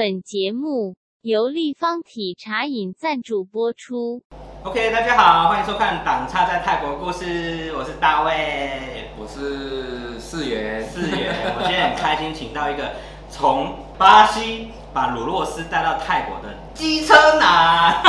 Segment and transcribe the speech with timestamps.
[0.00, 4.22] 本节目由立方体茶饮赞助播出。
[4.62, 11.36] OK，大家好，欢迎收看《党差在泰国故事》，我是大卫，我是四元，四元。
[11.54, 12.92] 我今天很开心，请到一个
[13.28, 18.00] 从巴西把鲁洛斯带到泰国的机车男。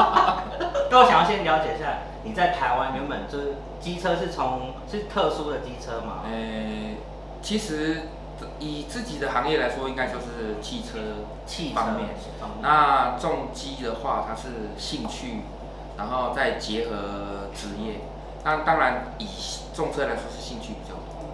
[0.90, 6.22] 那我想要先了解一下，你在台湾原本就是机车是从是特殊的机车吗？
[6.24, 6.96] 呃，
[7.42, 8.08] 其实
[8.58, 10.98] 以自己的行业来说，应该就是汽车
[11.46, 12.08] 汽方面。
[12.60, 15.40] 那重机的话，它是兴趣，
[15.96, 18.00] 然后再结合职业。
[18.44, 19.26] 那当然以
[19.74, 21.28] 重车来说是兴趣比较多，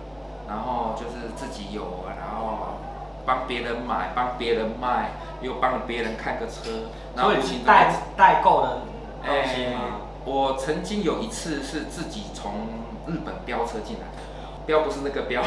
[0.48, 2.78] 然后就是自己有，然后
[3.26, 5.10] 帮别人买，帮别人卖，
[5.40, 7.32] 又帮别人看个车，然后
[7.66, 8.78] 代代购的
[9.24, 9.66] 东西？
[10.24, 12.52] 我曾经有一次是自己从
[13.06, 14.06] 日本飙车进来，
[14.66, 15.42] 飙不是那个标，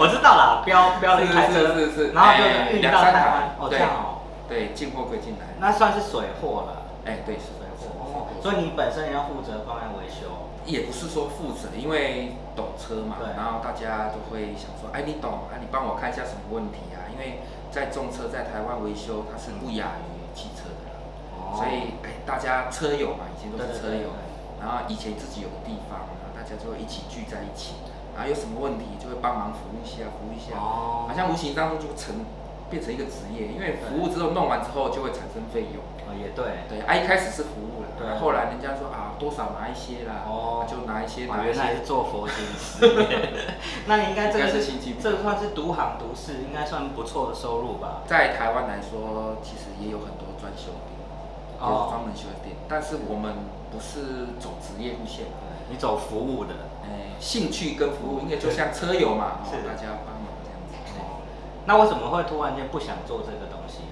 [0.00, 2.38] 我知道啦，标标了一台车，是是是，然后哎
[2.70, 3.20] 就运到两三台。
[3.20, 4.00] 台湾，，哦这对样哦，
[4.48, 6.82] 对，进货归进来，那算是水货了。
[7.04, 10.48] 哎对是水货哦，所以你本身也要负责方案维修。
[10.64, 17.04] 也不是说负责，因为懂车嘛对，然后大家都会想说，哎你懂啊，你帮我看一下什么问题啊？
[17.12, 20.88] 因为在重车在台湾维修，它是不亚于汽车的。
[20.88, 20.96] 啦，
[21.52, 24.16] 所以哎大家车友嘛，以前都是车友，
[24.56, 26.00] 然后以前自己有个地方，
[26.54, 27.74] 家就会一起聚在一起，
[28.14, 32.24] 然后有什么问题就会帮忙服务一下，服务一下，哦好像无形当中就成
[32.70, 35.82] 变成一个职业，因为服务之后弄完之后就会产生费用。
[36.06, 41.58] 哦也对，对，啊一开始是服务了对，后来人家说啊多少拿一些啦，哦就拿一些哇拿一些。
[41.58, 43.30] 原来是做佛经事业。
[43.88, 44.62] 那你应该这个是
[45.02, 48.02] 这个算是独行独市，应该算不错的收入吧？
[48.06, 50.70] 在台湾来说，其实也有很多专修
[51.58, 53.34] 专门修的店，但是我们
[53.72, 55.26] 不是走职业路线，
[55.70, 60.74] 你走服务的，哎，兴趣跟服务应该就像车友嘛，哦是大家帮忙这样子。
[60.98, 61.04] 哎
[61.66, 63.84] 那为什么会突然间不想做这个东西？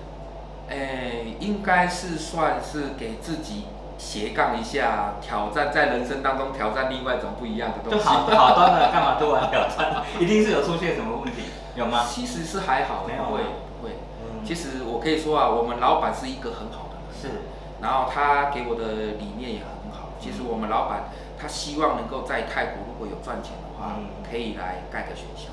[0.69, 3.65] 诶，应该是算是给自己
[3.97, 7.99] 斜杠一下，挑战在人生当中挑战另外一种不一样的东西。
[7.99, 10.03] 就好好端的，干嘛突然挑战？
[10.21, 11.44] 一定是有出现什么问题，
[11.75, 12.04] 有吗？
[12.06, 13.41] 其实是还好，没有不会
[13.81, 13.93] 不会。
[14.21, 17.43] 嗯其实我可以说啊，我们老板是一个很好的人，是，
[17.81, 20.09] 然后他给我的理念也很好。
[20.21, 21.04] 其实我们老板
[21.42, 25.50] 他希望能够在泰国如果有赚钱的话，嗯可以来盖个学校，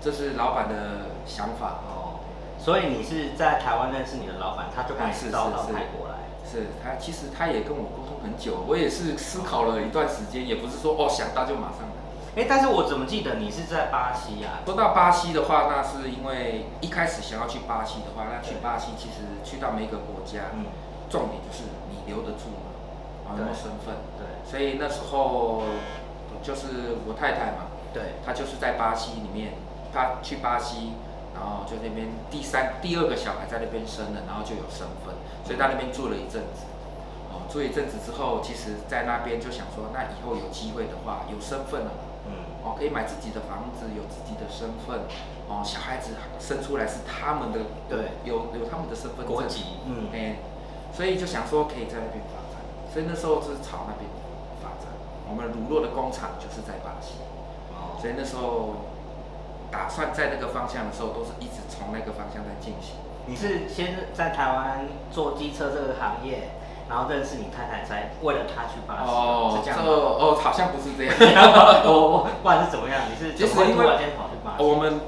[0.00, 1.78] 这是老板的想法。
[1.86, 2.18] 哦，
[2.58, 6.26] 所以你是在台湾认识你的老板，他就把你是招到泰国来。
[6.44, 12.42] 是他，其实他也跟我沟通很久，我也是思考了一段时间，也不是说哦想到就马上来。
[12.42, 14.60] 哎，但是我怎么记得你是在巴西啊？
[14.66, 20.66] 说到巴西的话，那是因为一开始想要去巴西的话，那去巴西其实去到每一个国家，嗯，
[21.08, 22.50] 重点就是你留得住
[23.24, 23.30] 吗？
[23.30, 23.94] 啊，有没有对身份？
[24.18, 25.62] 对所以那时候
[26.42, 29.54] 就是我太太嘛，对，她就是在巴西里面，
[29.92, 30.92] 她去巴西，
[31.34, 36.66] 然后就那边第三、第二个小孩在那边生了，然后就有身份，所以在那边住了一阵子。
[37.32, 45.08] 哦，住一阵子之后，其实在那边就想说，那以后有机会的话，有身份了嘛，嗯，哦，可以买自己的房子，有自己的身份，
[45.48, 50.36] 哦，小孩子生出来是他们的，对有有他们的身份证国籍，嗯，哎、
[50.92, 52.20] 所以就想说可以在那边
[52.92, 54.04] 所以那时候是朝那边
[54.60, 54.92] 发展。
[55.28, 57.14] 我们乳酪的工厂就是在巴西，
[57.72, 58.84] 哦，所以那时候
[59.70, 63.00] 打算在那个方向的时候，都是一直从那个方向在进行。
[63.24, 66.50] 你是先在台湾做机车这个行业，
[66.90, 69.88] 然后认识你太太，才为了她去巴西，是这样吗？
[69.88, 71.14] 哦，好像不是这样。
[71.86, 74.64] 不管是怎么样，你是其实因为怎么会突然间跑去巴西？
[74.64, 75.00] 我们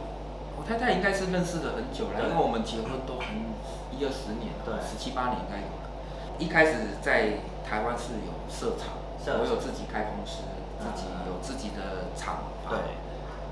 [0.57, 3.51] 我太太应该是认识了很久了，因为我们结婚都很
[3.91, 5.91] 一二十年对了，十七八年应该有了。
[6.39, 8.95] 一开始在台湾是有设厂，
[9.41, 10.43] 我有自己开公司，
[10.79, 12.71] 自己有自己的厂房。
[12.71, 12.79] 对，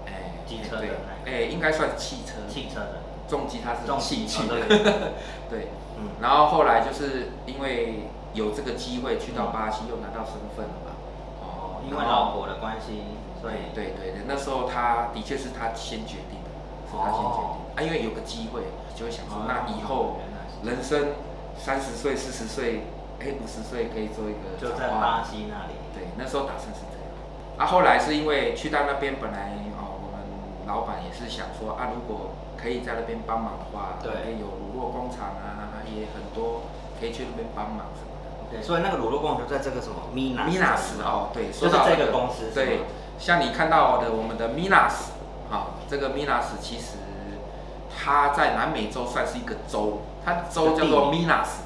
[0.07, 0.87] 哎，机车的
[1.25, 5.13] 哎，应该算汽车，汽车的，重机它是重兴趣的，机哦
[5.49, 5.69] 对
[6.21, 10.91] 然后后来就是因为有这个机会去到巴西，又拿到身份了嘛。
[11.41, 13.03] 哦，因为老婆的关系，
[13.41, 13.55] 所以。
[13.75, 16.51] 对对对，那时候他的确是他先决定的，
[16.91, 17.57] 是他先决定哦。
[17.77, 18.63] 啊，因为有个机会，
[18.97, 19.45] 就会想说，哦。
[19.47, 20.17] 那以后
[20.65, 21.13] 人生
[21.57, 22.87] 三十岁、四十岁，
[23.23, 27.07] 哎，五十岁可以做一个就在巴西那里，对，那时候打算是这样。
[27.57, 30.27] 啊，后来是因为去到那边，本来哦，我们
[30.67, 34.11] 老板也是想说啊，如果可以在那边帮忙的话，对。
[34.41, 36.63] 有乳酪工厂啊，也很多
[36.99, 37.87] 可以去那边帮忙。
[37.95, 38.51] 什么的。
[38.51, 42.81] 对，所以那个乳酪工厂就在这个什么 Minas 米纳斯哦，对，就是这说到那个公司，对，
[43.19, 45.15] 像你看到的我们的 Minas，
[45.49, 46.97] 好、这个 Minas 其实
[47.95, 51.63] 它在南美洲算是一个州，它州叫做 Minas，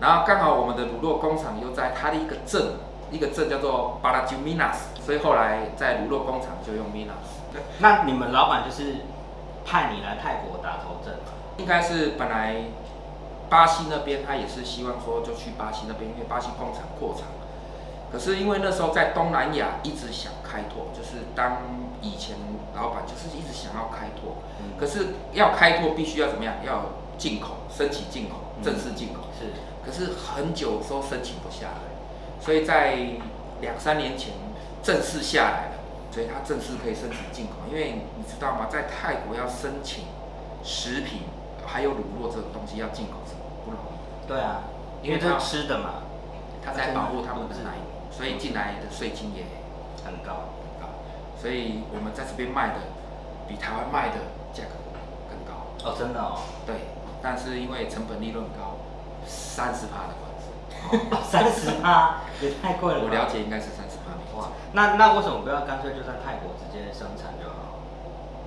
[0.00, 2.74] 然后刚好我们的乳酪工厂又在它的一个镇，
[3.10, 7.58] 一个镇叫做巴拉吉 Minas，所以后来在乳酪工厂就用 Minas。
[7.78, 8.96] 那你们老板就是
[9.64, 11.14] 派你来泰国打头阵？
[11.56, 12.56] 应该是本来
[13.48, 17.28] 巴西那边他也是希望说就去巴西那边，因为巴西工厂扩厂。
[18.10, 21.58] 可是因为那时候在东南亚一直想开拓，就是当
[22.00, 22.36] 以前
[22.74, 26.54] 老板就是一直想要开拓，嗯可是要开拓必须要怎么样？
[26.64, 26.82] 要
[27.18, 29.20] 进口，申请进口，嗯正式进口。
[29.38, 29.46] 是
[29.84, 32.96] 可是很久都申请不下来，所以在
[33.60, 34.32] 两三年前
[34.82, 35.76] 正式下来了，
[36.10, 37.52] 所以他正式可以申请进口。
[37.70, 40.04] 因为你知道吗，在泰国要申请
[40.62, 41.22] 食品
[41.66, 43.34] 还有乳酪这种东西要进口是
[43.64, 44.62] 不容易，对啊，
[45.02, 46.02] 因为因为它这是吃的嘛，
[46.64, 47.76] 他在保护他们的奶，
[48.10, 49.44] 所以进来的税金也
[50.04, 50.52] 很高。
[50.64, 50.88] 很高，
[51.40, 52.80] 所以我们在这边卖的
[53.46, 54.16] 比台湾卖的
[54.52, 54.76] 价格
[55.28, 55.66] 更高。
[55.84, 56.76] 哦，真的哦，对，
[57.22, 58.76] 但是因为成本利润高，
[59.26, 60.48] 三十趴的关税，
[61.22, 63.06] 三十趴也太贵了吧。
[63.06, 67.54] 我了解应该是三十趴没哇，，那那为什么不要干脆就在泰国直接生产就好？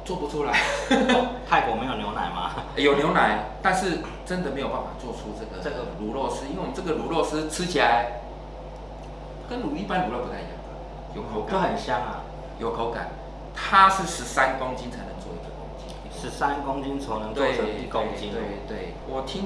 [0.03, 0.53] 做不出来。
[1.49, 2.51] 泰国没有牛奶吗？
[2.77, 8.21] 有牛奶，但是真的没有办法做出这个这个卤肉丝，因为我们这个卤肉丝吃起来
[9.49, 10.51] 跟卤一般卤肉不太一样，
[11.15, 12.21] 有口就感，很香啊，
[12.59, 13.09] 有口感。
[13.53, 15.51] 它是十三公斤才能做一个
[16.19, 18.33] 十三公斤才能做对成一公斤哦。
[18.67, 19.45] 对对，我听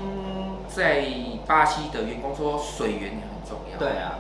[0.68, 1.04] 在
[1.46, 3.78] 巴西的员工说，水源也很重要。
[3.78, 4.16] 对啊，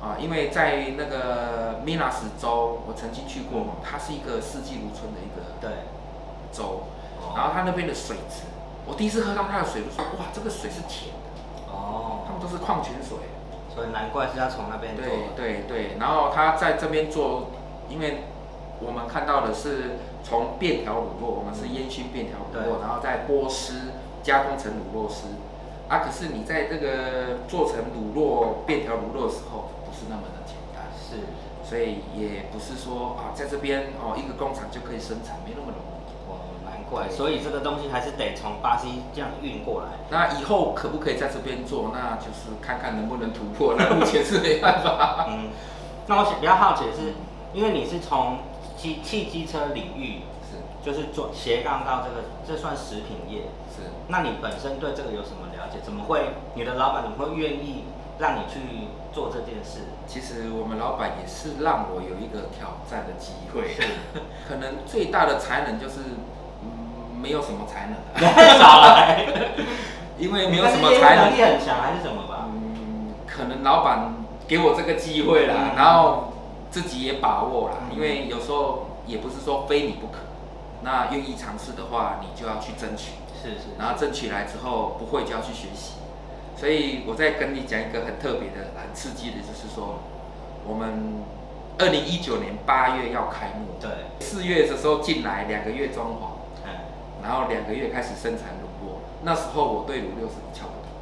[0.00, 5.70] 啊，因为在那个米纳斯州，我曾经去过嘛，它是一个四季如春的一个对，
[6.52, 6.84] 州，
[7.20, 8.44] 哦然后它那边的水质，
[8.86, 13.18] 我第一次喝到它的水，就说哇，这个水是甜的，哦他们哦，都是矿泉水。
[13.74, 15.04] 所以难怪是要从那边做
[15.36, 15.62] 对的。
[15.68, 17.48] 对对，然后他在这边做，
[17.90, 18.22] 因为
[18.80, 19.98] 我们看到的是
[20.28, 23.92] 从便条卤肉，我们是烟熏便条乳对酪，然后再剥丝
[24.24, 25.28] 加工成卤肉丝。
[25.86, 31.22] 啊，可是你在这个做成卤肉便条卤肉的时候，不是那么的简单，是，
[31.62, 36.02] 所以也不是说啊，在这边哦一个工厂就可以生产，没那么容易。
[36.26, 37.08] 哦，难怪。
[37.08, 39.90] 所以这个东西还是得从巴西这样运过来。
[40.10, 41.92] 那以后可不可以在这边做？
[41.94, 43.76] 那就是看看能不能突破。
[43.78, 45.26] 那目前是没办法。
[45.30, 45.50] 嗯，
[46.08, 47.14] 那我比较好奇的是，
[47.54, 48.38] 因为你是从
[48.86, 53.42] 汽汽机车领域，是就是做斜杠到这个，这算食品业。
[53.74, 53.82] 是。
[54.08, 55.80] 那你本身对这个有什么了解？
[55.82, 57.84] 怎么会你的老板怎么会愿意
[58.18, 58.60] 让你去
[59.12, 59.80] 做这件事？
[60.06, 63.74] 其实我们老板也是让我有一个挑战的机会，
[64.48, 65.98] 可能最大的才能就是，
[66.62, 68.14] 嗯，没有什么才能、啊，
[68.58, 69.26] 少来，
[70.18, 72.46] 因为没有什么才能力，很强还是什么吧？
[72.54, 74.14] 嗯，可能老板
[74.46, 76.32] 给我这个机会啦，嗯然后
[76.76, 77.96] 自己也把握啦，嗯。
[77.96, 80.18] 因为有时候也不是说非你不可，
[80.82, 85.94] 那愿意尝试的话，你就要去争取，是是，然后争取来之后不会就要去学习，
[86.54, 90.00] 所以我再跟你讲一个很特别的、很刺激的，就是说
[90.66, 91.24] 我们
[91.78, 93.88] 二零一九年八月要开幕，对，
[94.20, 96.36] 四月的时候进来两个月装潢，
[96.66, 96.70] 嗯，
[97.22, 100.92] 然后两个月开始生产乳酪，那时候我对乳酪是一窍不通，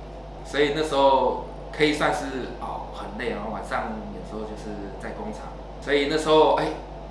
[0.44, 5.50] 所以那时候可以算是哦很累，然后晚上有时候就是在工厂，
[5.84, 6.64] 所以那时候哎，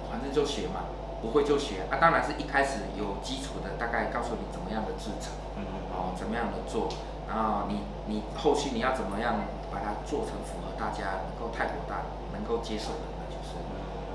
[0.09, 0.89] 反正就学嘛，
[1.21, 1.85] 不会就学。
[1.91, 5.61] 啊，当然是一开始有基础的，大概告诉你怎么样的制成，嗯
[5.93, 6.89] 哦怎么样的做，
[7.29, 12.01] 然后你你后续你要怎么样把它做成符合大家能够泰国大
[12.33, 13.53] 能够接受的，那就是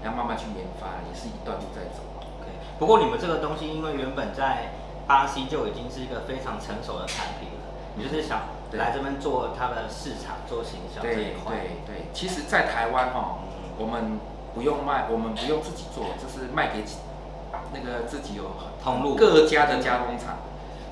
[0.02, 2.02] 要慢慢去研发，也是一段路在走。
[2.18, 2.50] OK，
[2.80, 4.74] 不过你们这个东西，因为原本在
[5.06, 7.62] 巴西就已经是一个非常成熟的产品了，
[7.94, 8.80] 你就是想对。
[8.80, 11.54] 来这边做它的市场、做行销这对一块。
[11.54, 13.48] 对对，其实，在台湾哈、嗯。
[13.78, 14.18] 我们
[14.58, 16.82] 不用卖，我们不用自己做，就是卖给
[17.72, 18.50] 那个自己有
[18.82, 20.38] 通路各家的加工厂。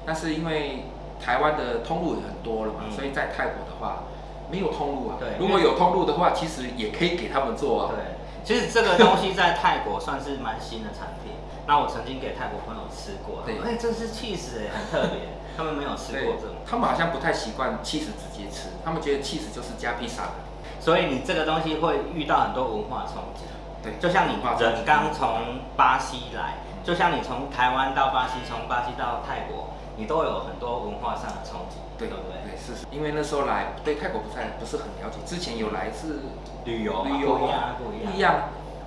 [0.06, 0.84] 但是因为
[1.20, 4.04] 台湾的通路也很多了嘛，嗯所以在泰国的话
[4.52, 5.16] 没有通路啊。
[5.18, 7.90] 对如果有通路的话，其实也可以给他们做啊。
[7.90, 11.32] 对，其实这个东西在泰国算是蛮新的产品。
[11.66, 16.54] 那我曾经给泰国朋友吃过，对哎，这是 cheese 哎，很特别， 他们没有吃过这种。
[16.64, 20.46] 他们好像不太习惯 cheese 直接吃，他们觉得 cheese 就是加披萨的。
[20.78, 23.42] 所以你这个东西会遇到很多文化冲击。
[23.86, 24.34] 对，就像你
[24.84, 32.50] 刚从巴西来，就像你从台湾到巴西，从巴西到泰国，你都有很多文化上的冲击，对对不对？
[32.50, 36.18] 对是是，因为那时候来对泰国不太不是很了解，之前有来是
[36.64, 38.34] 旅游旅游不一样，不一样，不一样。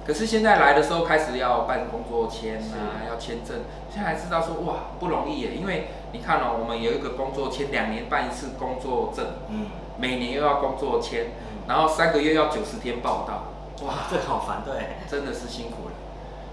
[0.06, 3.60] 可是现在来的时候开始要办工作签啊，要签证，
[3.94, 11.62] 现在才知道说哇不容易耶，因为你看哦，我们有一个工作签，两年办一次工作证，嗯，每年又要工作签，嗯。
[11.68, 13.44] 然后三个月要九十天报到，
[13.86, 15.96] 哇，这好烦，对，真的是辛苦了。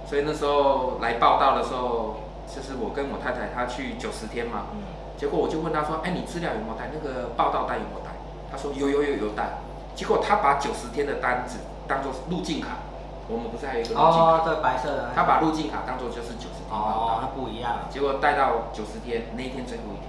[0.08, 4.82] 所以那时候来报道的时候，就是我跟我太太她去九十天嘛，嗯，
[5.18, 6.90] 结果我就问她说：“哎，你资料有没有带？
[6.94, 8.14] 那个报道单有没有带？”
[8.50, 9.58] 她说：“有有有有带。”
[9.96, 12.78] 结果她把九十天的单子当做入境卡，
[13.26, 14.22] 我们不是还有一个入境卡？
[14.22, 20.06] 哦，对，白色的，她把入境卡当做就是九十天报哦，那不一样，结果带到九十天那一天最后一天，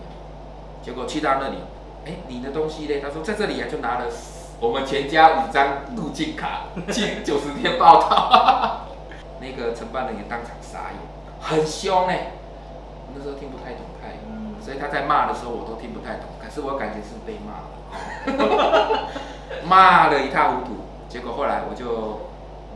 [0.84, 1.58] 结果去到那里，
[2.06, 3.00] 哎，你的东西嘞？
[3.02, 4.06] 她说在这里啊，就拿了
[4.60, 6.62] 我们全家五张入境卡，
[6.92, 8.82] 去九十天报道。
[9.40, 10.98] 那个承办人也当场傻眼，
[11.40, 12.32] 很凶哎，
[13.16, 14.18] 那时候听不太懂泰语，
[14.60, 17.62] 所以他在骂的时候我都听不太懂，可是我感觉是被骂
[18.34, 19.10] 了，
[19.64, 20.78] 骂的一塌糊涂。
[21.08, 22.28] 结果后来我就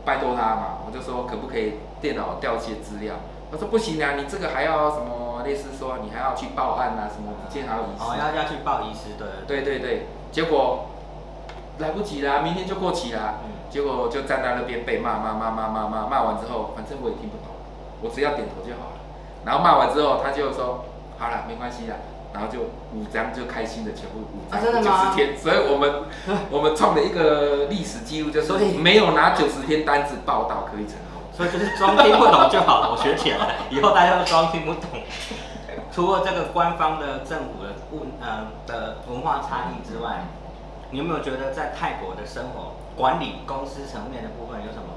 [0.04, 3.16] 拜托他嘛，我就说可不可以电脑调些资料？
[3.50, 5.42] 他说不行啊，你这个还要什么？
[5.44, 8.04] 类似说你还要去报案啊，什么建好遗失？
[8.04, 10.06] 哦，要要去报遗失，对对对对。
[10.30, 10.86] 结果
[11.78, 13.34] 来不及啦，明天就过期啦。
[13.44, 13.50] 嗯。
[13.70, 17.54] 结果就站在那边被骂骂骂骂骂骂骂完之后，反正我也听不懂，
[18.02, 19.00] 我只要点头就好了。
[19.44, 20.84] 然后骂完之后，他就说
[21.18, 21.96] 好了，没关系了。
[22.34, 22.60] 然后就
[22.94, 26.04] 五张就开心的全部五张九十天，所以我们
[26.50, 31.22] 我们创了一个历史记录，就是没有拿九十天单子报道可以成功。
[31.32, 34.82] 所以就是装听不懂就好了，我学起来了，以后大家都装听不懂。
[35.92, 40.24] 除了这个官方的政府的文呃的文化差异之外，
[40.92, 44.92] 你有没有觉得在泰国的生活管理公司层面的部分有什么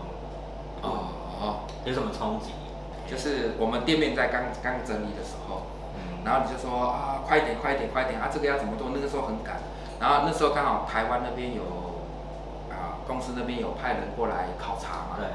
[0.81, 1.07] 哦
[1.39, 1.43] 哦
[1.85, 2.51] 有什么冲击？
[3.09, 5.63] 就是我们店面在刚刚整理的时候，
[5.95, 8.91] 嗯然后你就说啊快点快点快点啊这个要怎么做？
[8.93, 9.55] 那个时候很赶，
[9.99, 11.63] 然后那时候刚好台湾那边有
[12.69, 15.15] 啊公司那边有派人过来考察嘛。
[15.17, 15.25] 对。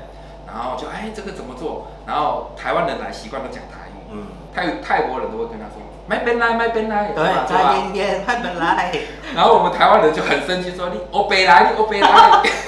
[0.47, 1.87] 然后就哎，这个怎么做？
[2.05, 8.93] 然后台湾人来习惯都讲台语，嗯，泰泰国人都会跟他说买本来买本来，对，再点点买本来。
[9.33, 12.09] 然后我们台湾人就很生气，说你欧北来，你欧北来，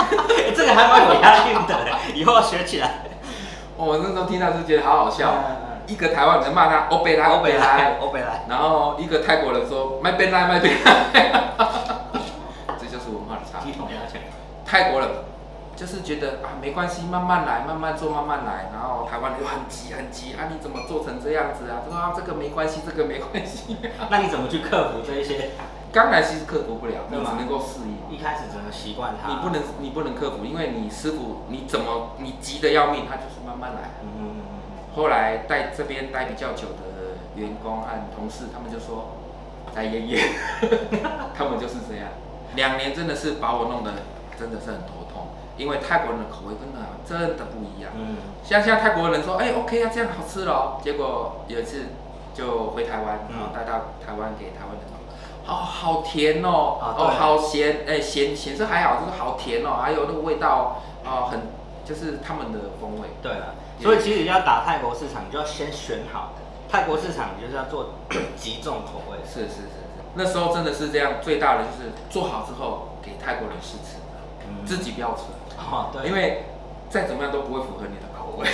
[0.55, 1.77] 这个还蛮有押韵的，
[2.15, 2.89] 以后要学起来。
[3.77, 5.35] 我那时候听到是觉得好好笑，
[5.89, 11.33] 一个台湾人骂他欧北来，欧北来，欧北来，然后一个泰国人说买本来买本来，
[12.79, 13.75] 这就是文化的差异。
[14.65, 15.09] 泰国人。
[15.83, 18.71] 就是觉得啊，没关系，慢慢来，慢慢做，慢慢来。
[18.73, 20.47] 然后台湾就很急，很急啊！
[20.49, 21.83] 你怎么做成这样子啊？
[21.91, 23.77] 说啊，这个没关系，这个没关系。
[24.09, 25.51] 那你怎么去克服这一些？
[25.91, 28.17] 刚来其实克服不了，你只能够适应。
[28.17, 29.29] 一开始只能习惯它。
[29.29, 33.91] 你不能，你不能克服，因为你师傅你怎么你急的要命，他就是慢慢来。
[34.03, 34.95] 嗯嗯嗯嗯。
[34.95, 39.17] 后来在这边待比较久的员工和同事，他们就说
[39.75, 40.29] 再演演，
[41.35, 42.07] 他们就是这样。
[42.55, 43.91] 两年真的是把我弄得
[44.39, 45.01] 真的是很头痛。
[45.62, 51.87] 因为泰国人的口味真的真的不一样，嗯，像像泰国人说，哎，OK 啊，这样好吃了，结果有一次
[52.35, 54.85] 就回台湾，然后带到台湾给台湾人，
[55.47, 61.40] 哦，好甜哦，哦，好咸，哎，咸咸是还好，就是好甜哦，还有那个味道，哦，很
[61.85, 63.09] 就是他们的风味。
[63.23, 66.33] 对了，所以其实要打泰国市场，你就要先选好
[66.69, 67.95] 泰国市场，你就是要做
[68.37, 69.19] 极重口味。
[69.26, 73.99] 是是是是，那时候真的是这样，最大的就是做好之后给泰国人试吃，
[74.64, 75.23] 自己不要吃。
[75.71, 76.45] 哦，对，因为
[76.88, 78.49] 再怎么样都不会符合你的口味。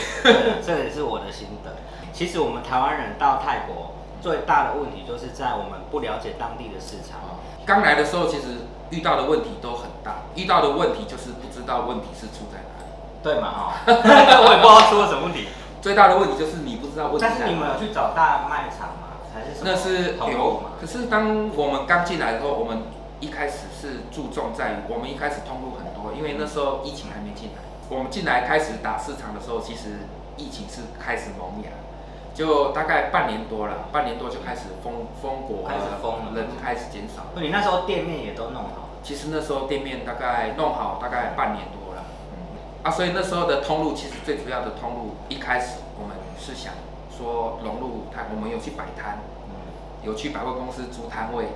[0.64, 1.76] 这也是我的心得。
[2.12, 7.20] 其实我们台湾人到泰国最大的问题就是在我们不了解当地的市场。
[7.64, 12.88] 刚来的时候，其实遇到的问题都很大，遇到的问题就是不知道问题是出在哪里。
[13.22, 13.50] 对嘛？
[13.50, 15.48] 哈， 我也不知道出了什么问题。
[15.80, 17.20] 最大的问题就是你不知道问题。
[17.20, 19.22] 但是你们有去找大卖场吗？
[19.34, 20.62] 还是那是有。
[20.80, 22.82] 可是当我们刚进来的时候，我们
[23.20, 26.12] 一开始是注重在于我们一开始通路很多。
[26.16, 30.06] 因为那时候疫情还没进来，我们进来开始打市场的时候，其实
[30.36, 31.70] 疫情是开始萌芽，
[32.34, 37.26] 就大概半年多了，半年多就开始封封国，开始封了，人开始减少。
[37.34, 38.88] 那你那时候店面也都弄好？
[39.02, 46.74] 其实那时候店面大概弄好大概半年多了，嗯，啊，所以那时候的通路其实最主要的通路，一开始我们是想
[47.16, 49.54] 说融入它，我们有去摆摊，嗯，
[50.02, 51.46] 有去百货公司租摊位，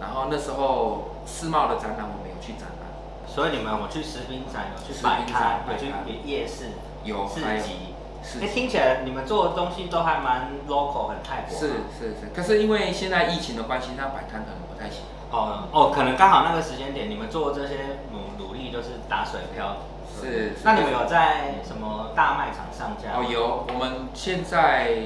[0.00, 2.86] 然后那时候世贸的展览我没有去展览。
[3.26, 5.92] 所以你们我去食品展，有去摆摊，有去
[6.24, 6.70] 夜市，
[7.04, 7.94] 有市集。
[8.40, 11.56] 哎，听起来你们做的东西都还蛮 local，很泰国。
[11.56, 15.02] 是是是，可是因为现在疫情的关系，那摆摊可能不太行。
[15.30, 19.76] 哦哦，可能刚好那个时间点，你们做这些努努力就是打水漂。
[20.18, 20.54] 是。
[20.64, 23.18] 那你们有在什么大卖场上架？
[23.18, 23.66] 哦，有。
[23.68, 24.96] 我们现在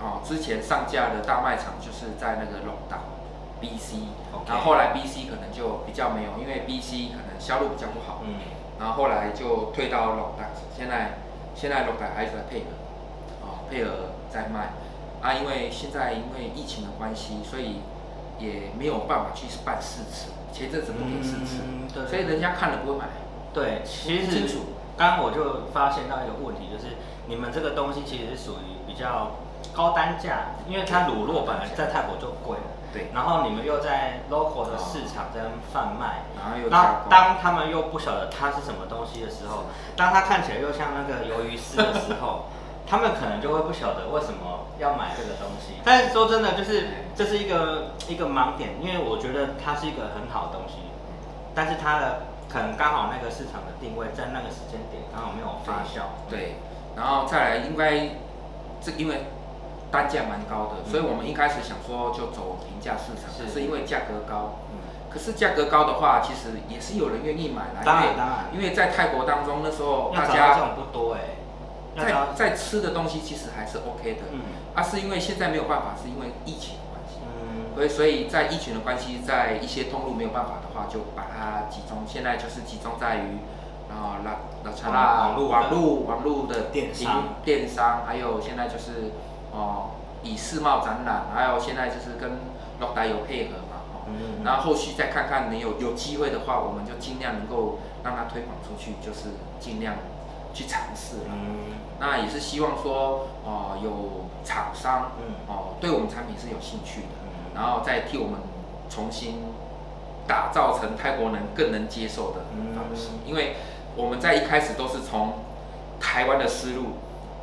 [0.00, 2.98] 哦，之前上架的大卖场就是在那个龙岛。
[3.60, 3.96] B C，
[4.46, 8.34] 然后后来 B C 可能就比较没有，因为 B C 可能销路比较不好，嗯，
[8.78, 11.18] 然后后来就退到龙达，现在
[11.54, 12.66] 现在龙达还是在配合，
[13.42, 14.70] 哦，配合在卖，
[15.20, 17.80] 啊，因为现在因为疫情的关系，所以
[18.38, 21.62] 也没有办法去办试吃，前阵子不给试吃，
[21.92, 23.06] 对，所以人家看了不会买。
[23.52, 24.58] 对，其实
[24.96, 26.96] 刚刚我就发现到一个问题，就是
[27.26, 29.32] 你们这个东西其实是属于比较
[29.72, 32.56] 高单价，因为它卤肉本来在泰国就贵。
[32.92, 35.40] 对，然后你们又在 local 的市场在
[35.72, 39.64] 贩卖，然后又那当他们又不晓得它是什么东西的时候，
[39.96, 42.46] 当它看起来又像那个鱿鱼丝的时候，
[42.88, 45.74] 他们可能就会不晓得为什么要买这个东西。
[45.84, 50.76] 但是说真的，就是这是一个一个盲点，因为我觉得它是一个很好的东西，
[51.54, 56.08] 但是它的可能刚好那个市场的定位在那个时间点刚好没有发酵。
[56.30, 56.56] 对，
[56.96, 58.16] 然后再来应该
[58.80, 59.26] 这因为
[59.90, 64.60] 单价蛮高的，所以我们一开始想说就走平价市场，是是因为价格高。
[64.70, 64.78] 嗯，
[65.10, 67.84] 可是价格高的话，其实也是有人愿意买来。
[67.84, 71.20] 当因为然当然，因为在泰国当中那时候大家种不多哎，
[71.96, 74.40] 在在吃的东西其实还是 OK 的，嗯
[74.74, 77.20] 啊，是因为现在没有办法，是因为疫情的关系。
[77.24, 82.04] 嗯所以，所以在疫情的关系，在一些通路没有办法的话，就把它集中。
[82.06, 83.38] 现在就是集中在于，
[83.88, 84.30] 啊，拉
[84.64, 89.12] 拉查拉网络网络网络的电商电商，还有现在就是
[89.52, 89.90] 哦，
[90.22, 92.38] 以世贸展览，还有现在就是跟
[92.80, 99.94] 洛达有配合嘛，哦，嗯然后后续再看看能有有机会的话，我们就尽量能够让它推广出去，就是尽量
[100.54, 101.30] 去尝试了。
[101.32, 101.78] 嗯。
[102.00, 105.34] 那也是希望说，哦、有厂商，嗯。
[105.48, 107.54] 哦、对我们产品是有兴趣的，嗯。
[107.54, 108.40] 然后再替我们
[108.88, 109.42] 重新
[110.26, 112.40] 打造成泰国人更能接受的
[112.74, 113.08] 方式。
[113.12, 113.56] 嗯因为
[113.96, 115.34] 我们在一开始都是从
[116.00, 116.84] 台湾的思路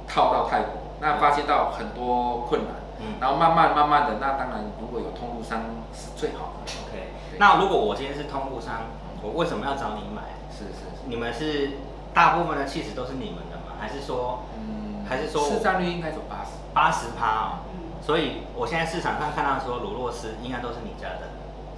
[0.07, 5.61] 套到泰国，那发现到很多困难，嗯然后慢慢慢慢的，那当然如果有通路商
[5.93, 6.71] 是最好的。
[6.87, 7.11] ，OK。
[7.37, 8.83] 那如果我今天是通路商，
[9.21, 10.21] 我为什么要找你买？
[10.51, 11.71] 是是是，你们是
[12.13, 13.75] 大部分的气质都是你们的吗？
[13.79, 16.51] 还是说嗯还是说市占率应该走八十。
[16.73, 17.51] 八十趴哦？
[17.73, 21.27] 嗯，所以我现在市场上看到说鲁洛斯应该都是你家的，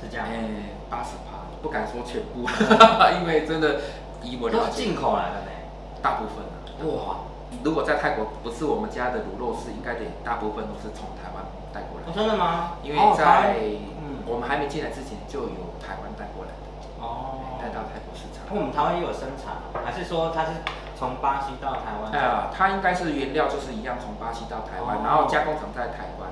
[0.01, 0.33] 是这样吗？
[0.33, 2.49] 哎，八十趴，不敢说全部，
[3.19, 3.81] 因为真的
[4.23, 5.51] 以我都了解，是进口来的呢。
[6.01, 6.55] 大部分啊。
[6.85, 7.17] 哇，
[7.63, 12.77] 如果在泰国不是我们家的卤肉丝，应该得大部分都是从台湾带过来哦，，真的吗？
[12.83, 13.55] 因为在
[14.03, 16.67] 嗯我们还没进来之前就有台湾带过来的，
[16.99, 18.43] 哦，带到泰国市场。
[18.51, 20.59] 我们台湾也有生产，还是说它是
[20.97, 22.11] 从巴西到台湾？
[22.11, 26.27] 哎呀，它应该是原料就是一样，从巴西到台湾，哦然后加工厂在台湾，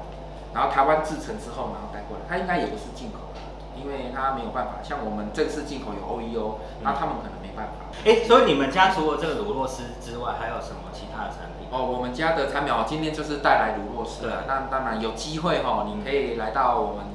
[0.53, 2.23] 然后台湾制成之后，然后带过来。
[2.27, 3.39] 它应该也不是进口的，
[3.75, 7.85] 因为它没有办法，像我们正式进口有 OEO，那他们可能没办法。
[8.05, 11.67] 哎，所以你们家除了这个鲁洛斯之外，还有什么其他的产品？
[11.71, 14.43] 哦，我们家的产品哦，今天就是带来卤肉丝对了。
[14.47, 17.05] 那当然有机会哈、哦，你可以来到我们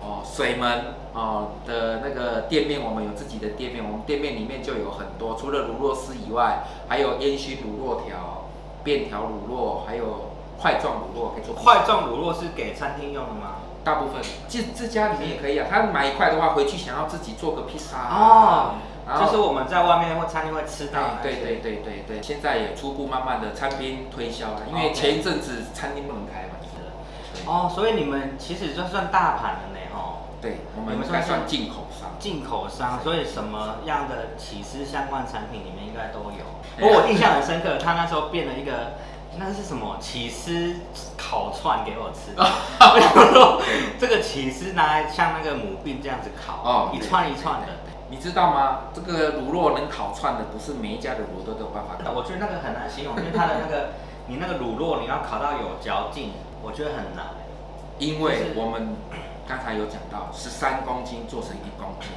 [0.00, 8.48] 哦水门哦的那个店面，我们有自己的店面，我们店面里面就有很多，除了卤肉丝以外，还有烟熏卤肉条、
[8.84, 13.56] 便条卤肉，还有块状卤肉可以做块状乳酪是给餐厅用的吗？
[13.84, 15.66] 大部分自自家里面也可以啊。
[15.70, 18.74] 他买一块的话，回去想要自己做个披萨哦，
[19.16, 21.18] 就是我们在外面或餐厅会吃到的。
[21.22, 26.56] 对对对对对，现在也初步慢慢的餐厅推销了，因为前一阵子餐厅不能开嘛。
[26.60, 32.10] 对哦，所以你们其实就算大盘了呢，哦，对，我你们应该算进口商。
[32.18, 36.44] 进口商，所以什么样的起司相关产品里面应该都有。
[36.76, 38.98] 哎不过我印象很深刻，他那时候变了一个，
[39.38, 40.76] 那是什么起司
[41.16, 42.34] 烤串给我吃。
[42.36, 43.62] 我想说，
[43.98, 47.68] 这个起司拿来像那个母病这样子烤，哦一串一串的。
[48.10, 48.78] 你知道吗？
[48.94, 52.12] 这个卤肉能烤串的，不是每一家的卤肉都有办法烤。
[52.12, 53.90] 我觉得那个很难形容，因为它的那个
[54.28, 57.26] 你那个乳酪你要烤到有嚼劲，我觉得很难。
[57.98, 58.96] 因为我们
[59.46, 62.10] 刚才有讲到，十三公斤做成一公斤，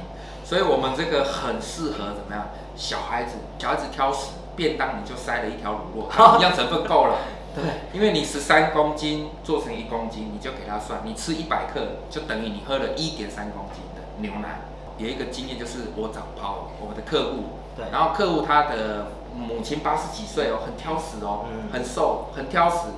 [0.44, 2.48] 所以我们这个很适合怎么样？
[2.76, 7.18] 小孩子，小孩子挑食，便当你就塞了一条卤肉，它 一样成分够了。
[7.54, 14.60] 对，因为你十三公斤做成一公斤，你就给他算，你吃一百克就等于你喝了一点三公斤的牛奶。
[14.98, 17.86] 有一个经验就是我找跑我们的客户，对。
[17.90, 21.70] 然后客户他的母亲八十几岁哦，很挑食哦，嗯。
[21.72, 22.88] 很瘦，很挑食。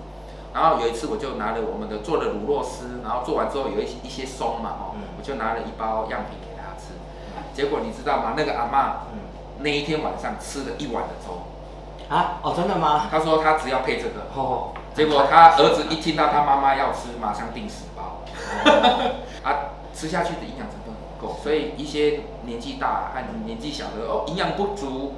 [0.53, 5.03] 然后有一次我就拿了我们的做了乳酪丝，然后做完之后有一些一些松嘛哦，嗯。
[5.19, 6.95] 我就拿了一包样品给他吃。
[7.55, 8.35] 结果你知道吗？
[8.37, 9.21] 那个阿妈嗯。
[9.61, 11.47] 那一天晚上吃了一碗的粥，
[12.13, 13.07] 啊，哦，真的吗？
[13.09, 18.23] 他说他只要配这个，哦，结果他儿子一听到他妈妈要吃，马上订十包，
[19.49, 20.67] 啊，吃下去的营养
[21.27, 25.15] 够，所以一些年纪大和年纪小的哦，营养不足，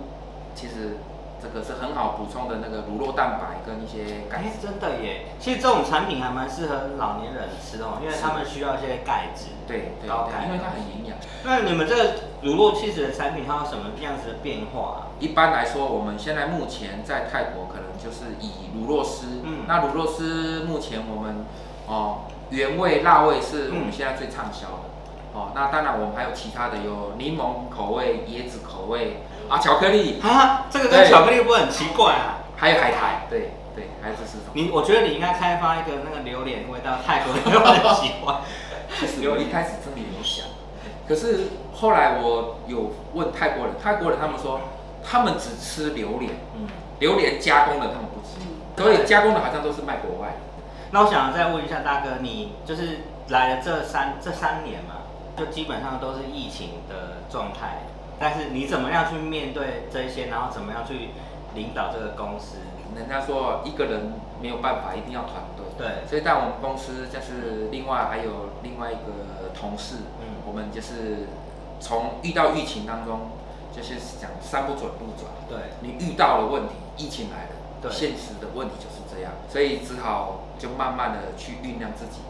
[0.55, 0.99] 其实
[1.43, 5.27] 这个是很好补充的那个乳酪蛋白跟一些钙真的耶！
[5.39, 9.47] 其实这种产品还蛮适合老年人吃哦，因为他们需要一些钙质。
[9.67, 11.19] 对对高钙对，因为它很营养。
[11.45, 14.99] 那你们这个乳酪气质的产品，它有什么样子的变化啊？
[15.21, 21.45] 一般来说，我们现在目前在泰国可能就是以乳酪丝，嗯那乳酪丝目前我们
[21.87, 24.96] 哦原味、辣味是我们嗯现在最畅销的。
[25.37, 29.21] 哦，那当然我们还有其他的，有柠檬口味、椰子口味
[29.51, 32.41] 啊，巧克力，啊，这个跟巧克力不会很奇怪啊？
[32.57, 34.47] 还有海苔，对对，还有这四种。
[34.55, 38.37] 你我觉得你应该开发一个那个榴莲味道，泰国人都很喜欢。
[38.99, 40.47] 其实我一开始真的有想，
[41.07, 44.63] 可是后来我有问泰国人，泰国人他们说
[45.05, 46.67] 他们只吃榴莲，嗯，
[47.01, 48.41] 榴莲加工的他们不吃。
[48.83, 50.37] 所以加工的好像都是卖国外。
[50.93, 54.95] 那我想再问一下大哥，你就是来了这三这三年嘛，
[55.37, 57.83] 就基本上都是疫情的状态，
[58.19, 61.11] 但是你怎么样去面对这些，然后怎么样去
[61.55, 62.57] 领导这个公司？
[62.97, 65.67] 人家说一个人没有办法，一定要团队。
[65.77, 71.29] 对，所以在我们公司就是另外还有另外一个同事，嗯我们就是
[71.79, 73.33] 从遇到疫情当中，
[73.77, 75.29] 就是讲三不准路转。
[75.47, 77.51] 对，你遇到了问题，疫情来了
[77.83, 82.21] 对，现实的问题就是这样，所以只好就慢慢的去酝酿自己。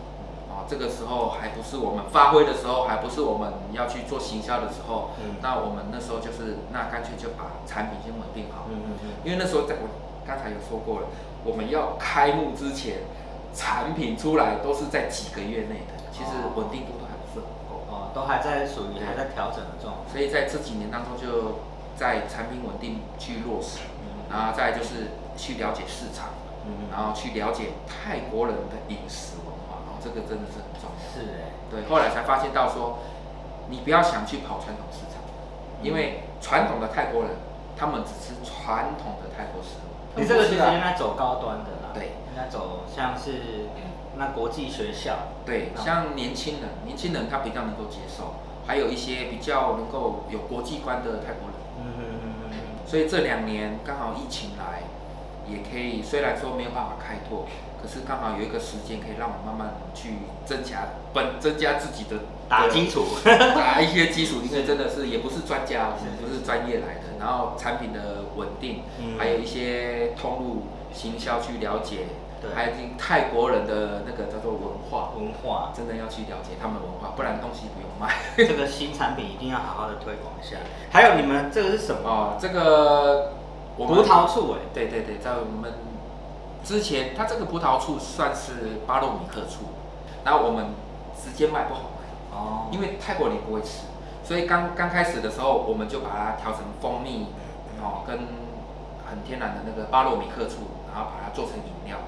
[0.57, 5.11] 啊，这个时候还不是我们发挥的时候，还不是我们要去做行销的时候。
[5.21, 8.65] 嗯那我们那时候就是，那干脆就把产品先稳定好。
[8.73, 9.87] 嗯嗯嗯，因为那时候在我
[10.27, 11.07] 刚才有说过了，
[11.45, 13.05] 我们要开幕之前，
[13.53, 17.85] 产品出来都是在几个月内的，其实哦稳定度都还不是很够。
[17.93, 20.01] 哦，都还在属于还在调整的状态。
[20.11, 21.61] 所以在这几年当中，就
[21.95, 26.33] 在产品稳定去落实，嗯然后再就是去了解市场，
[26.65, 29.37] 嗯然后去了解泰国人的饮食
[30.03, 30.99] 这个真的是很重要。
[31.13, 32.99] 是哎，对，后来才发现到说，
[33.69, 35.23] 你不要想去跑传统市场，
[35.83, 37.33] 因为传统的泰国人
[37.77, 39.93] 他们只吃传统的泰国食物。
[40.19, 43.69] 你这个其实应该走高端的啦，对，应该走像是
[44.17, 45.85] 那国际学校，对，嗯。
[45.85, 51.57] 像年轻人，年轻人他比较能够接受，还有一些比较能够有国际观的泰国人。
[51.79, 54.85] 嗯嗯嗯嗯嗯，所以这两年刚好疫情来，
[55.49, 57.47] 也可以虽然说没有办法开拓，
[57.81, 62.17] 可是刚好有一个时间可以让我慢慢去增加本增加自己的
[62.49, 72.07] 打基础， 打一些基础，因为真的是也不是专家，我们不是专业来的，然后产品的稳定，嗯还有一些通路行销去了解，
[72.41, 78.15] 对还有泰国人的那个叫做文化，文化，真的要去了解他们文化，不然东西不用卖。
[78.37, 80.57] 这个新产品一定要好好的推广一下。
[80.91, 82.09] 还有你们这个是什么？
[82.09, 83.33] 哦，这个
[83.77, 85.73] 葡萄醋哎，对对对，在我们
[86.65, 89.67] 之前，它这个葡萄醋算是巴洛米克醋，
[90.25, 90.67] 然后我们
[91.15, 93.87] 直接卖不好卖，哦，因为泰国人不会吃，
[94.25, 97.27] 所以刚刚开始的时候，我们就把它调成蜂蜜，
[97.81, 98.17] 哦，跟
[99.09, 100.63] 很天然的那个巴洛米克醋，
[100.93, 101.99] 然后把它做成饮料，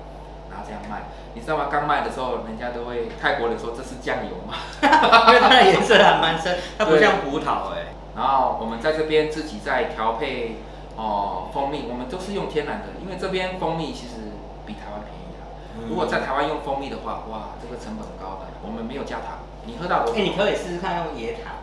[0.50, 1.02] 然后这样卖。
[1.34, 1.66] 你知道吗？
[1.70, 4.54] 刚卖的时候，人家都会泰国人说这是酱油嘛？
[5.28, 10.56] 因为它的颜色还蛮深，它不像葡萄哎，然后我们在这边自己再调配
[10.98, 14.34] 哦蜂蜜，我们都是用天然的，因为这边蜂蜜其实
[14.66, 15.46] 比台湾便宜啊。
[15.78, 18.50] 嗯如果在台湾用蜂蜜的话，哇，这个成本很高的。
[18.66, 20.10] 我们没有加糖，你喝到的。
[20.10, 21.54] 哎，你可以试试看用椰糖，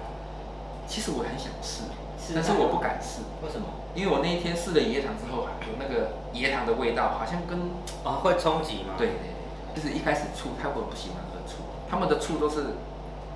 [0.87, 1.83] 其实我很想试，
[2.15, 3.67] 试但是我不敢试，为什么？
[3.93, 7.59] 因为我那一天试了椰糖之后，有那个椰糖的味道，好像跟
[8.07, 8.95] 哦，会冲击吗？
[8.97, 12.79] 对对对，就是一开始醋泰国人不喜欢喝醋，他们的醋都是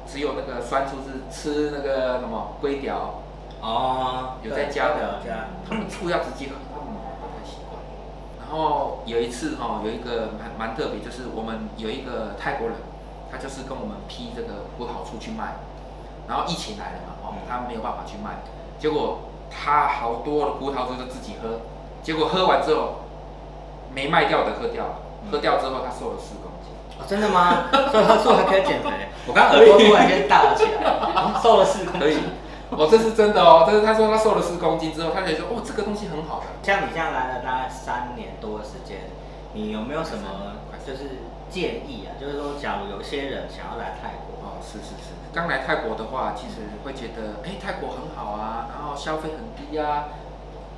[0.08, 3.20] 只有那个酸醋是吃那个什么龟条
[3.62, 7.82] 哦，有在家的，加，他们醋要直接喝，他们不太习惯。
[8.40, 12.78] 然后有一次哈、有一个蛮蛮特别，就是我们有一个泰国人，
[13.32, 15.56] 他就是跟我们批这个葡萄醋去卖，
[16.28, 18.40] 然后疫情来了嘛，哦嗯，他没有办法去卖，
[18.80, 19.20] 结果
[19.52, 21.60] 他好多的葡萄醋就自己喝，
[22.02, 23.02] 结果喝完之后
[23.94, 24.96] 没卖掉的喝掉了，
[25.26, 26.72] 嗯喝掉之后他瘦了四公斤。
[26.98, 27.66] 哦，真的吗？
[27.92, 28.90] 所以喝醋还可以减肥？
[29.28, 30.80] 我刚耳朵突然间大了起来，
[31.16, 32.24] 哦瘦了四公斤。，
[32.78, 36.46] 哦，这是真的哦，这是他说他瘦了四公斤之后，他才说哦，这个东西很好的。
[36.62, 39.10] 像你这样来了大概三年多的时间，
[39.54, 42.14] 你有没有什么就是建议啊？
[42.22, 50.10] 就是说，假如有些人想要来泰国，哦，是是是，刚来泰国的话，其实会觉得，哎，泰国很好啊，然后消费很低啊，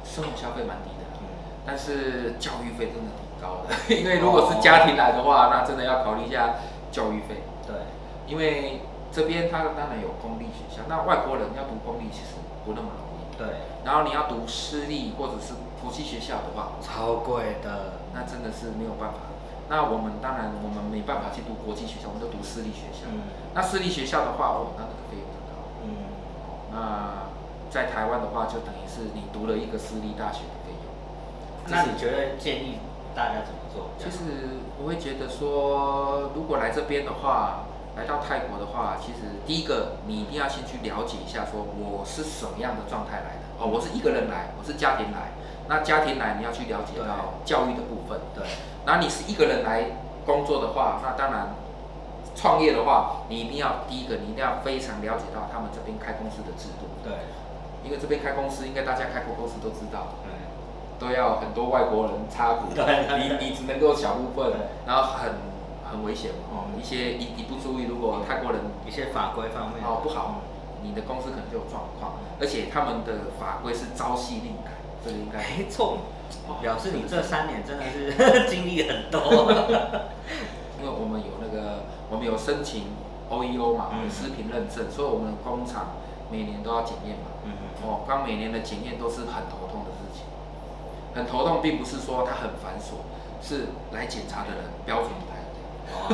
[0.06, 1.28] 生活消费蛮低的，嗯，
[1.66, 6.56] 但是教育费真的挺高的，因为如果是家庭来的话，那真的要考虑一下
[6.90, 7.76] 教育费，对，
[8.28, 19.28] 因为这边它当然有公立学校，那外国人要读公立其实不那么容易，对，然后你要读私立或者是国际学校的话，超贵的，那真的是没有办法。
[19.68, 23.08] 那我们当然我们没办法去读国际学校，我们都读私立学校。
[23.12, 23.22] 嗯
[23.54, 25.52] 那私立学校的话，哦，那那个费用很高。
[25.84, 25.88] 嗯，
[26.72, 27.28] 那
[27.70, 30.88] 在台湾的话，就等于是你读了一个私立大学的费用。
[31.68, 32.80] 那你觉得建议
[33.14, 33.90] 大家怎么做？
[34.00, 37.66] 其实我会觉得说，如果来这边的话，
[38.02, 43.46] 来到泰国的话，其实第一个你一定要先去了解一下，说我是什么样的状态来的。
[43.62, 45.38] 哦，我是一个人来，我是家庭来。
[45.70, 48.18] 那家庭来，你要去了解到教育的部分。
[48.34, 48.42] 对，
[48.88, 51.54] 然后你是一个人来工作的话，那当然
[52.36, 57.14] 创业的话，你一定要第一个，你一定要非常了解到他们这边开公司的制度，对，
[57.86, 60.34] 因为这边开公司，应该大家开过公司都知道，对，
[60.98, 64.52] 都要很多外国人插 股，你你只能够小部分，
[64.88, 65.30] 然后很
[65.92, 70.42] 很危险哦，嗯一些一一不注意，如果泰国人一些法规方面哦不好，
[70.82, 74.72] 你的公司可能就有状况，而且他们的法规是朝夕令改，
[75.04, 75.98] 这个应该没错，
[76.62, 78.16] 表示你这三年真的是
[78.50, 79.20] 经历很多。
[80.82, 82.86] 因为我们有那个，我们有申请
[83.30, 85.94] OEO 嘛，嗯食品认证，所以我们工厂
[86.32, 87.30] 每年都要检验嘛。
[87.46, 90.26] 嗯嗯哦，刚每年的检验都是很头痛的事情，
[91.14, 93.02] 很头痛，并不是说它很繁琐，
[93.42, 95.41] 是来检查的人标准不太一样。
[95.41, 95.41] 哦，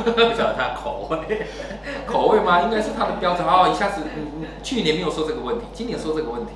[0.02, 1.46] 不晓得他口味。
[2.06, 2.62] 口味吗？
[2.62, 3.68] 应该是他的标准哦。
[3.72, 6.52] 一下子，嗯嗯，去年没有说这个问题，今年说这个问题，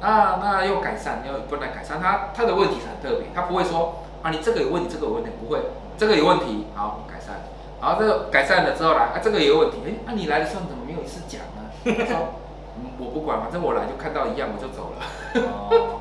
[0.00, 2.00] 那那又改善，要不能改善。
[2.00, 5.60] 他他的问题很特别，他不会说啊，你这个有问题，这个有问题，不会，
[5.96, 7.42] 这个有问题，好改善。
[7.80, 11.70] 然后这个改善了之后来，啊，这个也有问题，哎，那、你来的时候怎么没有一次讲呢？
[11.84, 12.34] 他说，
[12.76, 15.00] 嗯，我不管，反正我来就看到一样，我就走了。
[15.48, 16.00] 哦，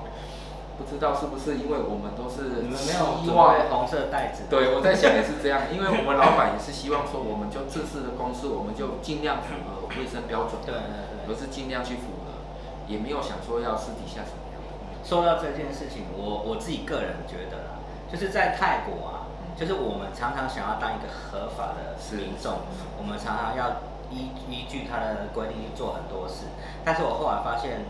[0.79, 3.19] 不知道是不是因为我们都是希望
[3.67, 4.47] 红色袋子？
[4.49, 11.19] 对，我在想也是这样，因为我们老板也是希望说，我们就正式的公司，我们就尽量符合卫生标准，对对对。
[11.27, 12.41] 而是尽量去符合，
[12.87, 14.57] 也没有想说要私底下怎么样。
[15.03, 17.77] 说到这件事情，我我自己个人觉得啦，
[18.09, 22.65] 就是在泰国啊，就是我们常常想要当一个合法的民众
[22.97, 26.49] 我们常常要依依据他的规定去做很多事，
[26.83, 27.85] 但是我后来发现，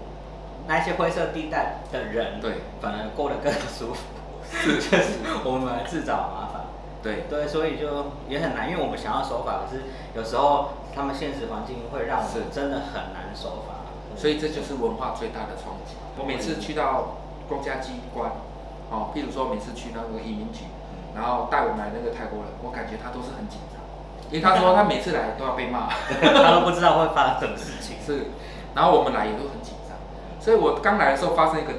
[0.68, 4.04] 那些灰色地带的人，对，反而过得更舒服，
[4.52, 4.76] 是。
[4.90, 6.62] 就是我们来自找麻烦。
[7.02, 7.88] 对，对，所以就
[8.28, 9.84] 也很难，因为我们想要守法，可是
[10.16, 12.54] 有时候他们现实环境会让我们是。
[12.54, 13.76] 真的很难守法。
[14.18, 15.96] 所以这就是文化最大的冲击。
[16.18, 17.16] 我每次去到
[17.48, 18.30] 公家机关，
[18.92, 20.66] 哦，譬如说每次去那个移民局，
[21.16, 23.80] 然后带我们来那个泰国人，我感觉他都是很紧张，
[24.28, 25.88] 因为他说他每次来都要被骂，
[26.20, 27.96] 他都不知道会发生什么事情。
[28.06, 28.28] 是，
[28.76, 29.79] 然后我们来也都很紧张，
[30.40, 31.74] 所以我刚来的时候发生一个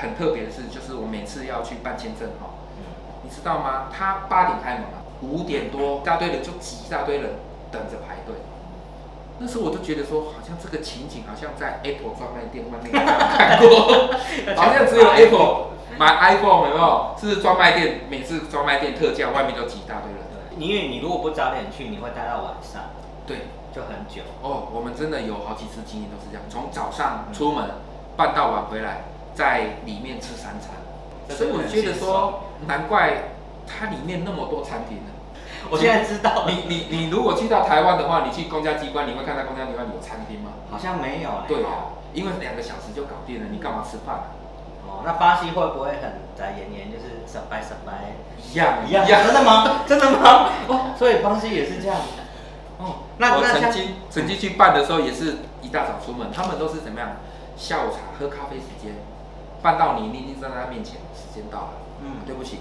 [0.00, 2.50] 很特别的事，就是我每次要去办签证哈、
[3.22, 3.88] 你知道吗？
[3.96, 7.34] 他八点开门嘛，五点多一大堆人就挤一大堆人
[7.70, 8.34] 等着排队。
[9.38, 14.12] 那时候我就觉得说，好像这个情景好像在 Apple 专卖店外面有看过，
[14.54, 17.16] 好像只有 Apple 买 iPhone 有没有？
[17.18, 20.20] 是专卖店，每次专卖店特价，外面都挤一大堆人。
[20.28, 22.82] 对，因为你如果不早点去，你会待到晚上，
[23.26, 24.20] 对，就很久。
[24.42, 27.64] 哦，我们真的有好几次经验都是这样，从早上出门
[28.20, 29.00] 办到晚回来，
[29.34, 30.76] 在里面吃三餐，
[31.34, 33.32] 所以我觉得说，难怪
[33.66, 35.10] 它里面那么多产品呢。
[35.70, 40.50] 我现在知道了，你你你如果去到台湾的话，你去公家机关，你会看到公家机关有餐厅吗？
[40.70, 41.44] 好像没有嘞。
[41.48, 44.28] 对啊，因为两个小时就搞定了，你干嘛吃饭啊？
[44.84, 48.12] 哦，那巴西会不会很在严严，就是傻白傻白？
[48.36, 49.80] 一样一样，真的吗？
[49.88, 50.50] 真的吗？
[50.68, 51.96] 哦，所以巴西也是这样。
[52.76, 57.16] 哦，那我曾经曾经去办的时候，也是一大早出门，他们都是怎么样？
[57.60, 58.94] 下午茶喝咖啡时间，
[59.60, 62.60] 办到你，你已经站在他面前，时间到了，嗯，对不起，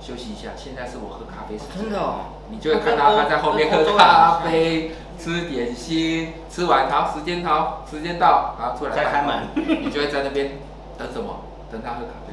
[0.00, 1.82] 休息一下，现在是我喝咖啡时间。
[1.82, 2.20] 真的哦。
[2.48, 9.48] 你就会看到他在后面喝咖啡、吃点心，吃完好时间好，时间到，然后出来再开门，
[9.82, 10.52] 你就会在那边
[10.96, 11.40] 等什么？
[11.70, 12.32] 等他喝咖啡。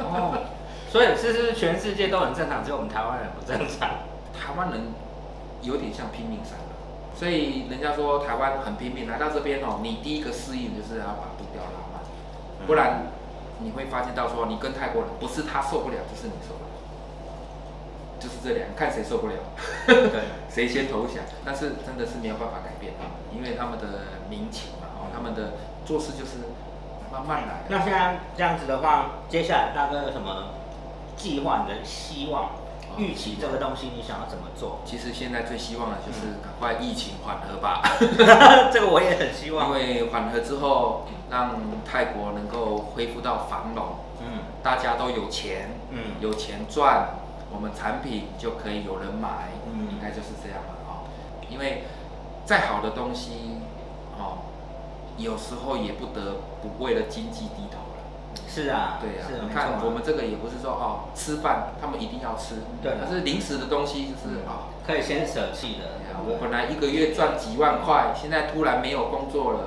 [0.00, 0.36] 哦，
[0.90, 3.88] 所以是不是全世界都很正常，只有我们台湾人不正常？
[4.34, 4.80] 台湾人
[5.62, 6.73] 有点像拼命三郎，
[7.14, 12.02] 所以人家说台湾很拼命，来到这边哦，你第一个适应就是要把步调拉慢，
[12.66, 13.06] 不然
[13.60, 16.70] 你会发现到说你跟泰国人不是他受不了，就是你受不了。
[18.20, 19.34] 就是这两个，看谁受不了，
[19.86, 21.22] 对，谁先投降。
[21.44, 23.84] 但是真的是没有办法改变他们，因为他们的
[24.30, 25.52] 民情嘛，哦，他们的
[25.84, 26.38] 做事就是
[27.12, 27.64] 慢慢来。
[27.68, 30.54] 那现在这样子的话，接下来大哥有什么
[31.16, 32.50] 计划你的希望？
[32.98, 34.80] 预期这个东西，你想要怎么做？
[34.86, 37.82] 其实现在最希望的就是赶快疫情缓和吧，
[38.72, 39.68] 这个我也很希望。
[39.68, 43.84] 因为缓和之后，让泰国能够恢复到繁荣，
[44.20, 47.08] 嗯大家都有钱，嗯有钱赚，
[47.52, 51.04] 我们产品就可以有人买，嗯应该就是这样了哦。
[51.50, 51.84] 因为
[52.44, 53.58] 再好的东西，
[54.18, 54.38] 哦，
[55.18, 57.83] 有时候也不得不为了经济低头了。
[58.48, 64.70] 是啊，对啊是，你看我们这个也不是说哦，吃饭他们一定要吃，可是零食的东西就是哦。
[64.86, 66.00] 可以先舍弃的。
[66.26, 69.60] 我本来一个月赚几万块，现在突然没有工作了，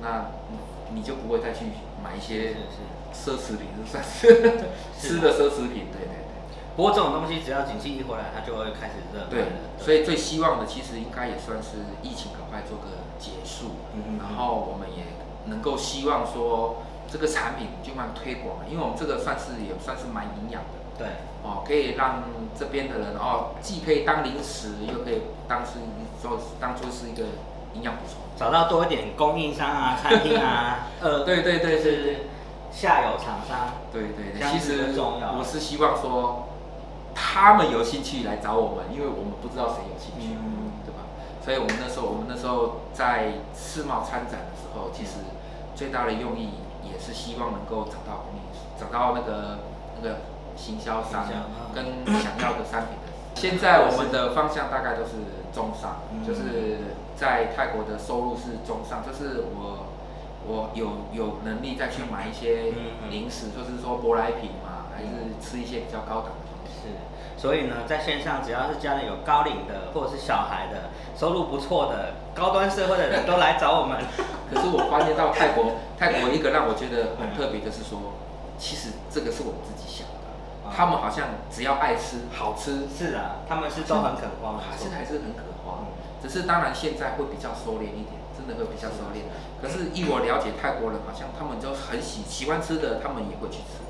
[0.00, 0.26] 那
[0.94, 1.66] 你就不会再去
[2.02, 2.54] 买一些。
[3.08, 4.28] 奢侈品，是算是
[5.00, 6.28] 吃的奢侈品，对对
[6.76, 9.40] 不过这种东西只要景气一回来，它就会开始热对。
[9.40, 9.48] 对，
[9.82, 15.04] 所以最希望的其实应该也算是疫情赶快做个结束，嗯然后我们也
[15.46, 20.78] 能够希望说这个产品尽量推广，因为我们这个算是也算是蛮营养的。
[20.98, 21.06] 对，
[21.42, 22.22] 哦，可以让
[22.58, 25.78] 这边的人哦，既可以当零食，又可以当是
[26.20, 27.22] 做当做是一个
[27.74, 28.18] 营养补充。
[28.36, 32.26] 找到多一点供应商啊、餐厅啊， 呃，对对对是
[32.70, 33.74] 下游厂商。
[33.92, 36.48] 对对其实我是希望说，
[37.14, 41.06] 他们有兴趣来找我们，因为我们不知道谁有兴趣，嗯对吧？
[41.44, 45.22] 所以我们那时候，我们那时候在世贸参展的时候，其实
[45.74, 46.67] 最大的用意也
[46.98, 48.40] 是希望能够找到你
[48.78, 49.60] 找到那个
[50.00, 50.16] 那个
[50.56, 51.26] 行销商
[51.74, 53.08] 跟想要的商品的。
[53.34, 55.12] 现在我们的方向大概都是
[55.52, 56.26] 中上，嗯。
[56.26, 59.86] 就是在泰国的收入是中上，就是我
[60.46, 62.72] 我有有能力再去买一些
[63.10, 65.08] 零食，就是说舶来品嘛，还是
[65.40, 66.47] 吃一些比较高档的
[67.38, 73.96] 所以呢，在线上只要是家里有高龄的或者是小孩的，收入不错的高端社会的人都来找我们。
[74.52, 78.12] 可是我发现到泰国，泰国一个让我觉得很特别的是说，
[78.58, 85.46] 其实这个是我们自己想的，啊他们好像只要爱吃、好吃，是啊，他们是都很肯花，没错还是还是很可。
[86.20, 89.22] 只是当然现在会比较收敛一点，真的会比较收敛。
[89.62, 93.86] 可是依我了解，泰国人好像他们就很喜喜欢吃的，他们也会去吃。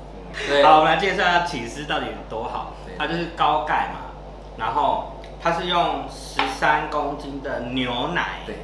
[0.47, 2.73] 对好，我们来介绍一下起司到底有多好。
[2.97, 4.11] 它就是高钙嘛，
[4.57, 8.55] 然后它是用十三公斤的牛奶对，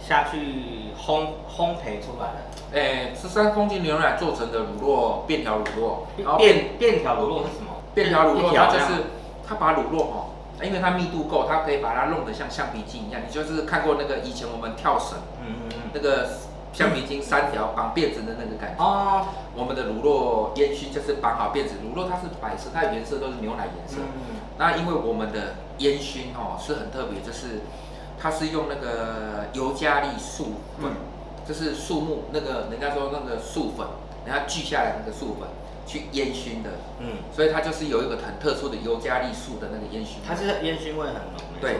[0.00, 2.78] 下去烘烘焙出来的。
[2.78, 7.72] 诶，十三公斤牛奶做成的乳酪，便条乳酪，然后便便条乳酪是什么？
[7.94, 9.02] 便条乳酪，它就是
[9.46, 10.26] 它把乳酪哦，
[10.62, 13.20] 因为它密度够，它可以把它弄得像橡皮筋一样。
[13.26, 15.90] 你就是看过那个以前我们跳绳嗯嗯嗯。
[15.92, 16.28] 那个
[16.72, 18.82] 橡皮筋三条绑辫子的那个感觉。
[18.82, 19.26] 哦。
[19.54, 23.96] 我们的乳酪烟熏就是绑好辫子，乳酪它是白色，它的颜色都是牛奶颜色。
[24.00, 24.40] 嗯。
[24.58, 27.60] 那因为我们的烟熏哦是很特别，就是
[28.18, 30.96] 它是用那个尤加利树粉，嗯
[31.46, 33.86] 就是树木那个人家说那个树粉，
[34.24, 35.48] 人家锯下来那个树粉
[35.84, 37.18] 去烟熏的，嗯。
[37.34, 40.22] 所以它就是有一个很特殊的尤加利树的那个烟熏味。
[40.26, 41.60] 它是烟熏味很浓。
[41.60, 41.76] 对。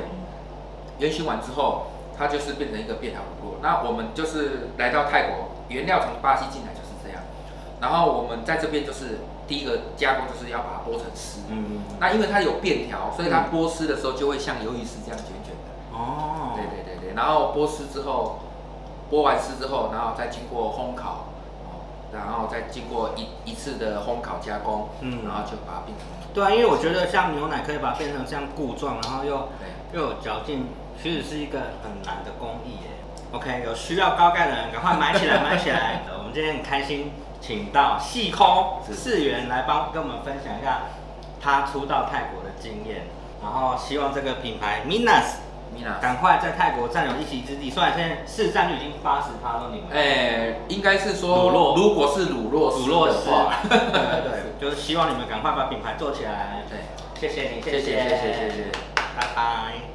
[0.99, 3.55] 烟熏完之后，它就是变成一个便条乳酪。
[3.63, 7.23] 那我们就是来到泰国，原料从巴西进来就是这样。
[7.81, 11.41] 然后我们在这边就是第一个加工就是要把它剥成丝。
[11.49, 11.83] 嗯。
[11.99, 15.97] 那因为它有便条，所以它剥丝的时候就会像鱿鱼丝这样卷卷的。
[15.97, 16.53] 哦。
[16.55, 17.15] 对对对对。
[17.15, 18.41] 然后剥丝之后，
[19.11, 21.27] 剥完丝之后，然后再经过烘烤，
[21.65, 26.07] 哦，然后再经过一一次的烘烤加工，嗯然后就把它变成。
[26.33, 29.49] 对啊，因为我觉得像牛奶可以把它变成像固状，然后又。
[29.95, 30.69] 又有嚼劲，
[31.03, 32.91] 其实是一个很难的工艺耶。
[33.33, 36.03] OK，有需要高钙的人赶快买起来，买起来。
[36.17, 40.83] 我们今天很开心，请到细抠是世源来帮跟我们分享一下
[41.41, 43.07] 他出到泰国的经验，
[43.43, 45.43] 然后希望这个品牌 Minas。
[46.03, 47.71] 赶快在泰国占有一席之地。
[47.71, 56.63] 虽然现在市占率已经八十趴了，你们哎，应该是说，如果是乳酪乳酪的师，话， 对对对，就是希望你们赶快把品牌做起来。
[56.69, 56.79] 对，
[57.19, 58.71] 谢谢你，谢谢谢谢谢谢。
[59.17, 59.92] 拜拜。